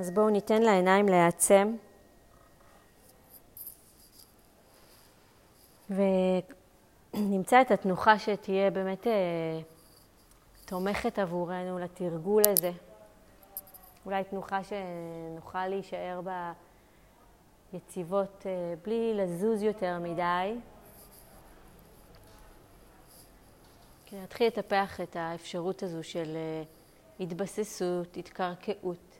אז 0.00 0.10
בואו 0.10 0.30
ניתן 0.30 0.62
לעיניים 0.62 1.08
להיעצם. 1.08 1.76
ונמצא 5.90 7.60
את 7.60 7.70
התנוחה 7.70 8.18
שתהיה 8.18 8.70
באמת 8.70 9.06
אה, 9.06 9.60
תומכת 10.64 11.18
עבורנו 11.18 11.78
לתרגול 11.78 12.42
הזה. 12.46 12.70
אולי 14.06 14.24
תנוחה 14.24 14.60
שנוכל 14.64 15.68
להישאר 15.68 16.20
בה 16.24 16.52
יציבות 17.72 18.46
אה, 18.46 18.74
בלי 18.84 19.14
לזוז 19.14 19.62
יותר 19.62 19.98
מדי. 19.98 20.54
נתחיל 24.12 24.46
לטפח 24.46 25.00
את 25.00 25.16
האפשרות 25.16 25.82
הזו 25.82 26.04
של 26.04 26.36
אה, 26.36 26.62
התבססות, 27.20 28.16
התקרקעות. 28.16 29.19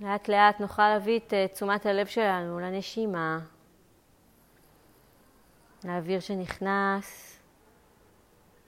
לאט 0.00 0.28
לאט 0.28 0.60
נוכל 0.60 0.88
להביא 0.88 1.18
את 1.18 1.34
אה, 1.34 1.48
תשומת 1.48 1.86
הלב 1.86 2.06
שלנו 2.06 2.60
לנשימה, 2.60 3.38
לאוויר 5.84 6.20
שנכנס 6.20 7.38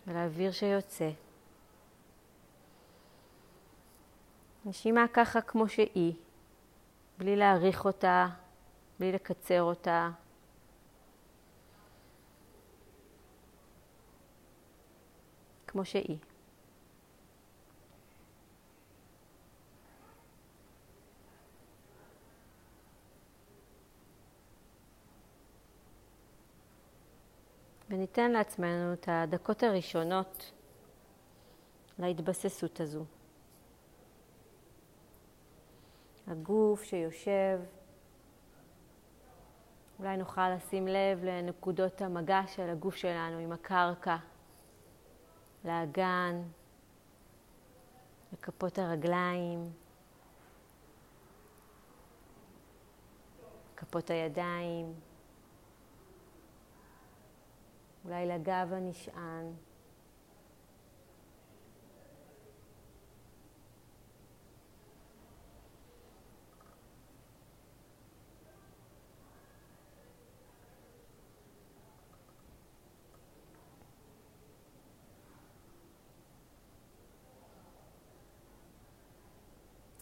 ולאוויר 0.06 0.52
שיוצא. 0.52 1.10
נשימה 4.64 5.04
ככה 5.12 5.40
כמו 5.40 5.68
שהיא, 5.68 6.14
בלי 7.18 7.36
להעריך 7.36 7.84
אותה, 7.84 8.26
בלי 8.98 9.12
לקצר 9.12 9.62
אותה. 9.62 10.10
כמו 15.66 15.84
שהיא. 15.84 16.18
וניתן 28.12 28.32
לעצמנו 28.32 28.92
את 28.92 29.08
הדקות 29.08 29.62
הראשונות 29.62 30.52
להתבססות 31.98 32.80
הזו. 32.80 33.04
הגוף 36.26 36.82
שיושב, 36.82 37.60
אולי 39.98 40.16
נוכל 40.16 40.54
לשים 40.54 40.88
לב 40.88 41.24
לנקודות 41.24 42.02
המגע 42.02 42.40
של 42.46 42.70
הגוף 42.70 42.94
שלנו 42.94 43.38
עם 43.38 43.52
הקרקע, 43.52 44.16
לאגן, 45.64 46.42
לכפות 48.32 48.78
הרגליים, 48.78 49.72
כפות 53.76 54.10
הידיים. 54.10 54.94
אולי 58.04 58.26
לגב 58.26 58.72
הנשען. 58.72 59.52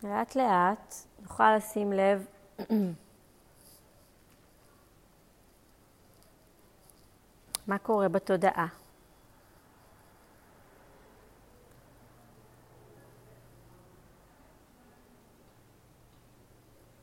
לאט 0.02 0.36
לאט 0.36 0.94
נוכל 1.22 1.56
לשים 1.56 1.92
לב 1.92 2.26
מה 7.70 7.78
קורה 7.78 8.08
בתודעה. 8.08 8.66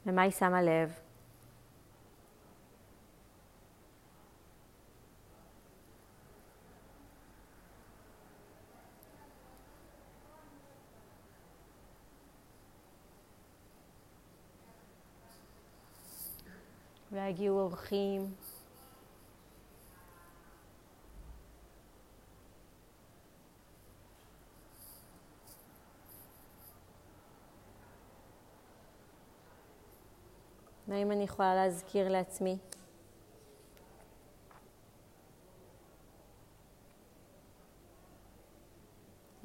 למה 0.05 0.21
היא 0.21 0.31
שמה 0.31 0.61
לב? 0.61 0.93
אולי 17.11 17.21
הגיעו 17.21 17.59
אורחים. 17.59 18.33
והאם 30.97 31.11
אני 31.11 31.23
יכולה 31.23 31.55
להזכיר 31.55 32.09
לעצמי? 32.09 32.57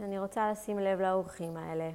אני 0.01 0.19
רוצה 0.19 0.53
לשים 0.53 0.79
לב 0.79 1.01
לאורחים 1.01 1.57
האלה. 1.57 1.91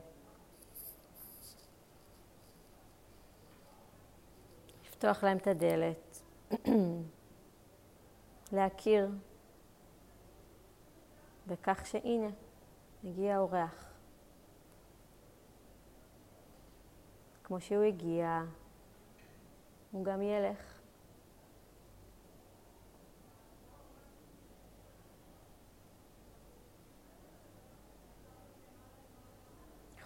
לפתוח 4.86 5.24
להם 5.24 5.38
את 5.38 5.48
הדלת, 5.48 6.22
להכיר 8.56 9.10
בכך 11.48 11.86
שהנה, 11.86 12.30
הגיע 13.04 13.38
אורח. 13.38 13.94
כמו 17.44 17.62
שהוא 17.62 17.84
הגיע, 17.84 18.42
הוא 19.92 20.06
גם 20.06 20.22
ילך. 20.22 20.78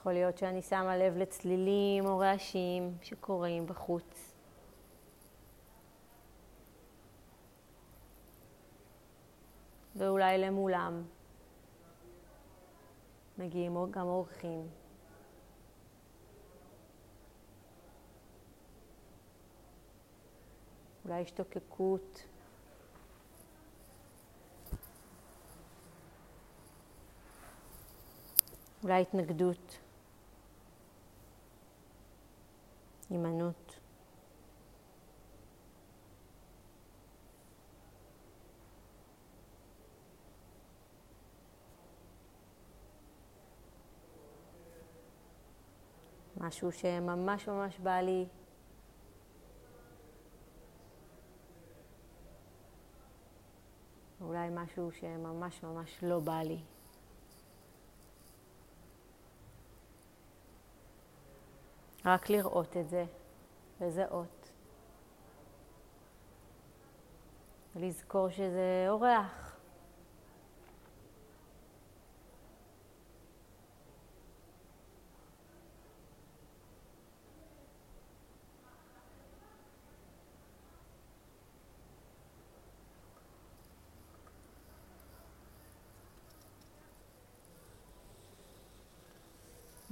יכול 0.01 0.13
להיות 0.13 0.37
שאני 0.37 0.61
שמה 0.61 0.97
לב 0.97 1.17
לצלילים 1.17 2.05
או 2.05 2.17
רעשים 2.17 2.97
שקורים 3.01 3.65
בחוץ. 3.65 4.35
ואולי 9.95 10.37
למולם 10.37 11.03
מגיעים 13.37 13.91
גם 13.91 14.07
אורחים. 14.07 14.80
אולי 21.05 21.21
השתוקקות. 21.21 22.23
אולי 28.83 29.01
התנגדות, 29.01 29.79
הימנעות. 33.09 33.81
משהו 46.37 46.71
שממש 46.71 47.47
ממש 47.47 47.79
בא 47.79 47.99
לי 47.99 48.25
אולי 54.21 54.49
משהו 54.63 54.91
שממש 54.91 55.63
ממש 55.63 56.03
לא 56.03 56.19
בא 56.19 56.41
לי. 56.41 56.59
רק 62.05 62.29
לראות 62.29 62.77
את 62.77 62.89
זה, 62.89 63.05
לזהות. 63.81 64.51
ולזכור 67.75 68.29
שזה 68.29 68.85
אורח. 68.89 69.50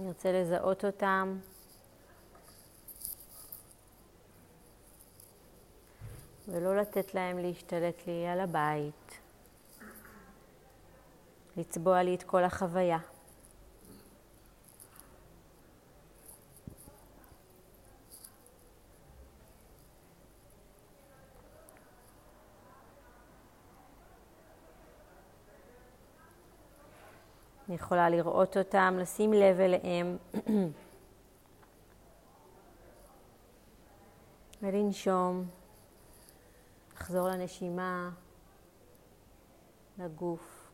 נרצה 0.09 0.31
לזהות 0.31 0.85
אותם. 0.85 1.37
ולא 6.47 6.75
לתת 6.77 7.13
להם 7.13 7.37
להשתלט 7.37 8.07
לי 8.07 8.27
על 8.27 8.39
הבית, 8.39 9.19
לצבוע 11.57 12.03
לי 12.03 12.15
את 12.15 12.23
כל 12.23 12.43
החוויה. 12.43 12.97
יכולה 27.89 28.09
לראות 28.09 28.57
אותם, 28.57 28.97
לשים 28.99 29.33
לב 29.33 29.59
אליהם 29.59 30.17
ולנשום, 34.61 35.45
לחזור 36.93 37.27
לנשימה, 37.27 38.09
לגוף. 39.97 40.71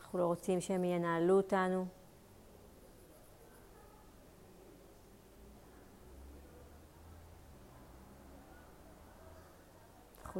אנחנו 0.00 0.18
לא 0.18 0.24
רוצים 0.24 0.60
שהם 0.60 0.84
ינהלו 0.84 1.36
אותנו. 1.36 1.86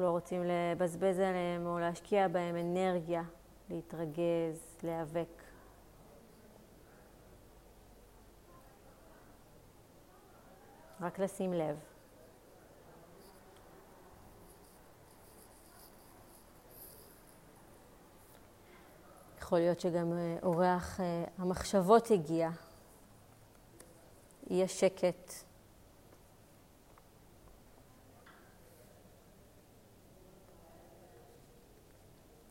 לא 0.00 0.10
רוצים 0.10 0.42
לבזבז 0.44 1.18
עליהם 1.18 1.66
או 1.66 1.78
להשקיע 1.78 2.28
בהם 2.28 2.56
אנרגיה, 2.56 3.22
להתרגז, 3.70 4.76
להיאבק. 4.82 5.42
רק 11.00 11.18
לשים 11.18 11.52
לב. 11.52 11.78
יכול 19.38 19.58
להיות 19.58 19.80
שגם 19.80 20.12
אה, 20.12 20.36
אורח 20.42 21.00
אה, 21.00 21.24
המחשבות 21.38 22.10
הגיע. 22.10 22.50
יהיה 24.50 24.68
שקט. 24.68 25.49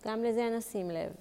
גם 0.10 0.24
לזה 0.24 0.50
נשים 0.58 0.92
לב. 0.92 1.14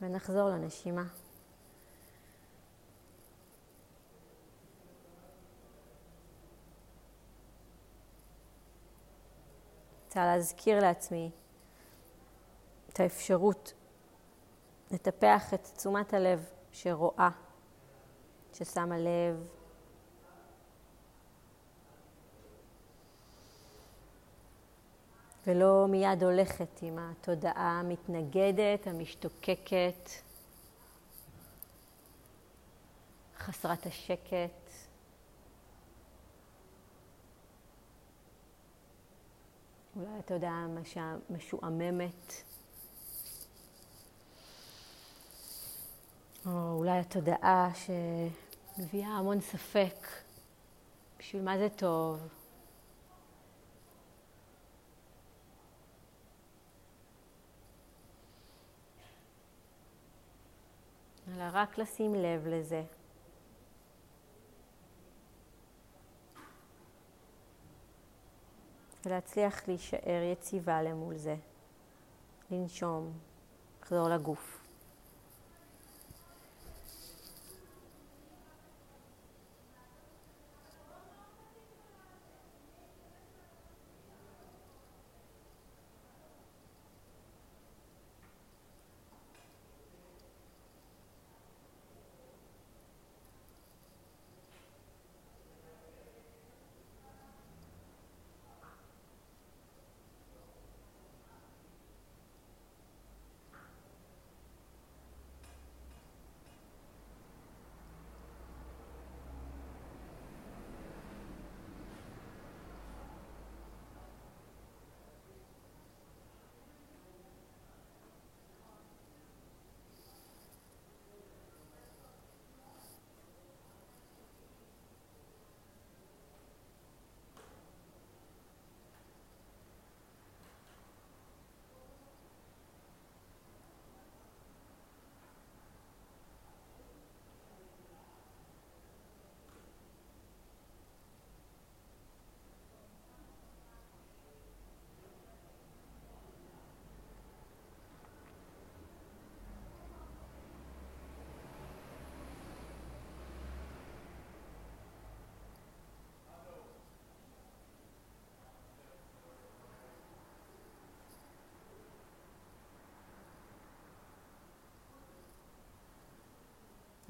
ונחזור 0.00 0.48
לנשימה. 0.48 1.04
רוצה 10.04 10.24
להזכיר 10.26 10.80
לעצמי 10.80 11.30
את 12.88 13.00
האפשרות 13.00 13.72
לטפח 14.90 15.54
את 15.54 15.68
תשומת 15.76 16.14
הלב 16.14 16.59
שרואה, 16.72 17.30
ששמה 18.54 18.98
לב. 18.98 19.46
ולא 25.46 25.86
מיד 25.88 26.22
הולכת 26.22 26.82
עם 26.82 26.98
התודעה 26.98 27.80
המתנגדת, 27.80 28.86
המשתוקקת, 28.86 30.10
חסרת 33.38 33.86
השקט. 33.86 34.70
אולי 39.96 40.18
התודעה 40.18 40.66
משועממת. 41.30 42.49
או 46.50 46.78
אולי 46.78 46.98
התודעה 46.98 47.70
שמביאה 47.74 49.08
המון 49.08 49.40
ספק 49.40 49.94
בשביל 51.18 51.42
מה 51.42 51.58
זה 51.58 51.68
טוב. 51.68 52.28
אלא 61.28 61.44
רק 61.52 61.78
לשים 61.78 62.14
לב 62.14 62.46
לזה. 62.46 62.82
ולהצליח 69.04 69.68
להישאר 69.68 70.22
יציבה 70.32 70.82
למול 70.82 71.16
זה. 71.16 71.36
לנשום, 72.50 73.12
לחזור 73.82 74.08
לגוף. 74.08 74.59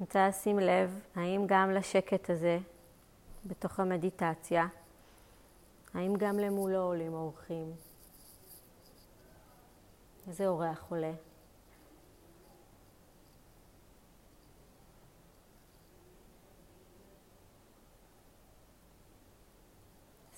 רוצה 0.01 0.27
לשים 0.27 0.59
לב, 0.59 0.99
האם 1.15 1.43
גם 1.47 1.71
לשקט 1.71 2.29
הזה, 2.29 2.59
בתוך 3.45 3.79
המדיטציה, 3.79 4.67
האם 5.93 6.13
גם 6.17 6.39
למולו 6.39 6.77
עולים 6.77 7.13
אורחים? 7.13 7.73
איזה 10.27 10.47
אורח 10.47 10.85
עולה? 10.89 11.13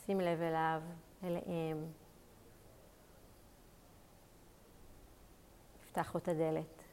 שים 0.05 0.19
לב 0.21 0.41
אליו, 0.41 0.81
אליהם. 1.23 1.85
נפתח 5.81 6.15
לו 6.15 6.19
את 6.21 6.27
הדלת. 6.27 6.92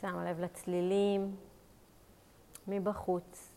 שמה 0.00 0.30
לב 0.30 0.40
לצלילים 0.40 1.36
מבחוץ. 2.68 3.54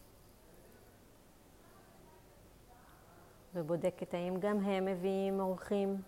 ובודקת 3.56 4.14
האם 4.14 4.40
גם 4.40 4.60
הם 4.60 4.86
מביאים 4.86 5.40
אורחים. 5.40 6.02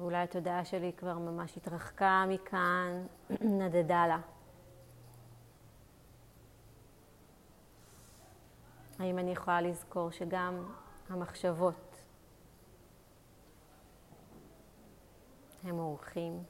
ואולי 0.00 0.16
התודעה 0.18 0.64
שלי 0.64 0.92
כבר 0.96 1.18
ממש 1.18 1.56
התרחקה 1.56 2.24
מכאן, 2.28 3.06
נדדה 3.60 4.06
לה. 4.06 4.20
האם 8.98 9.18
אני 9.18 9.30
יכולה 9.30 9.60
לזכור 9.60 10.10
שגם 10.10 10.72
המחשבות 11.08 11.96
הם 15.64 15.78
אורחים? 15.78 16.42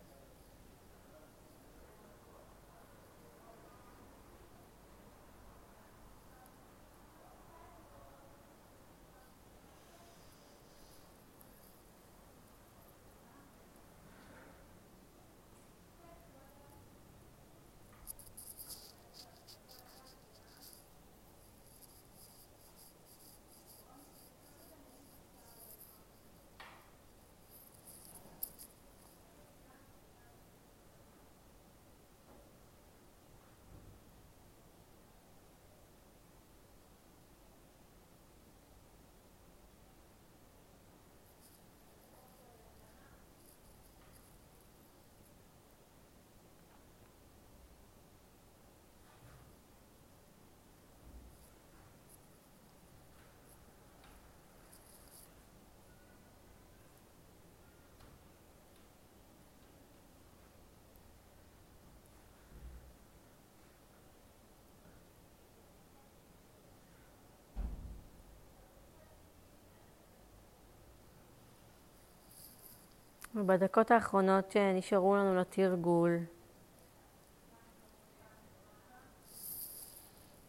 ובדקות 73.35 73.91
האחרונות 73.91 74.51
שנשארו 74.51 75.17
לנו 75.17 75.35
לתרגול, 75.35 76.19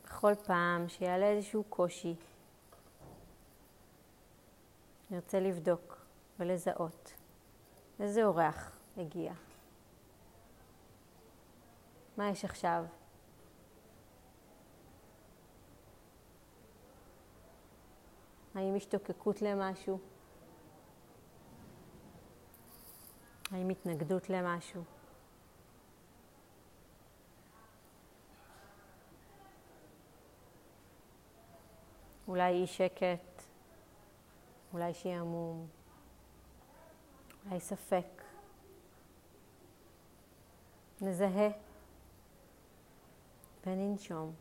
בכל 0.05 0.35
פעם 0.35 0.89
שיעלה 0.89 1.25
איזשהו 1.25 1.63
קושי, 1.63 2.15
נרצה 5.11 5.39
לבדוק 5.39 6.05
ולזהות 6.39 7.13
איזה 7.99 8.23
אורח 8.23 8.77
הגיע. 8.97 9.33
מה 12.17 12.29
יש 12.29 12.45
עכשיו? 12.45 12.85
האם 18.55 18.75
השתוקקות 18.75 19.41
למשהו? 19.41 20.10
האם 23.51 23.69
התנגדות 23.69 24.29
למשהו? 24.29 24.83
אולי 32.27 32.61
אי 32.61 32.67
שקט, 32.67 33.43
אולי 34.73 34.93
שעמום, 34.93 35.67
אולי 37.45 37.59
ספק. 37.59 38.05
נזהה 41.01 41.49
וננשום. 43.65 44.33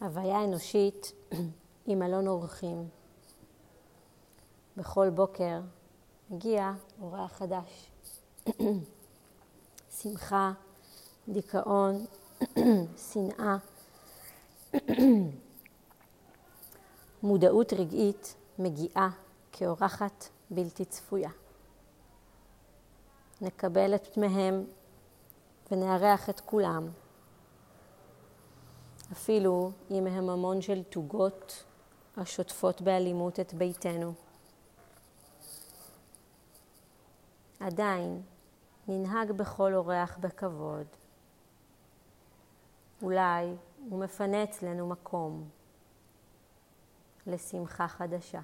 הוויה 0.00 0.44
אנושית 0.44 1.12
עם 1.86 1.98
מלון 1.98 2.26
אורחים. 2.26 2.88
בכל 4.76 5.10
בוקר 5.10 5.60
מגיע 6.30 6.72
אורח 7.00 7.32
חדש. 7.32 7.90
שמחה, 10.02 10.52
דיכאון, 11.28 12.04
שנאה, 13.12 13.56
מודעות 17.22 17.72
רגעית 17.72 18.34
מגיעה 18.58 19.10
כאורחת 19.52 20.28
בלתי 20.50 20.84
צפויה. 20.84 21.30
נקבל 23.40 23.94
את 23.94 24.14
פניהם 24.14 24.64
ונארח 25.70 26.30
את 26.30 26.40
כולם. 26.40 26.88
אפילו 29.12 29.72
אם 29.90 30.06
הם 30.06 30.30
המון 30.30 30.62
של 30.62 30.82
תוגות 30.82 31.64
השוטפות 32.16 32.82
באלימות 32.82 33.40
את 33.40 33.54
ביתנו. 33.54 34.14
עדיין 37.60 38.22
ננהג 38.88 39.32
בכל 39.32 39.74
אורח 39.74 40.18
בכבוד. 40.20 40.86
אולי 43.02 43.54
הוא 43.90 44.00
מפנה 44.00 44.44
אצלנו 44.44 44.88
מקום 44.88 45.48
לשמחה 47.26 47.88
חדשה. 47.88 48.40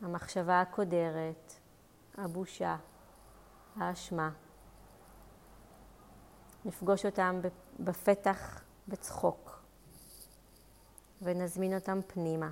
המחשבה 0.00 0.60
הקודרת, 0.60 1.52
הבושה, 2.14 2.76
האשמה. 3.76 4.30
נפגוש 6.64 7.06
אותם 7.06 7.40
בפתח 7.80 8.62
בצחוק 8.88 9.62
ונזמין 11.22 11.74
אותם 11.74 12.00
פנימה. 12.06 12.50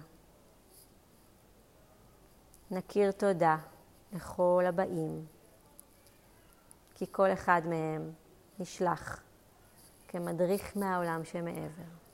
נכיר 2.71 3.13
תודה 3.13 3.57
לכל 4.13 4.65
הבאים, 4.69 5.27
כי 6.95 7.07
כל 7.13 7.33
אחד 7.33 7.63
מהם 7.65 8.13
נשלח 8.59 9.23
כמדריך 10.09 10.77
מהעולם 10.77 11.25
שמעבר. 11.25 12.08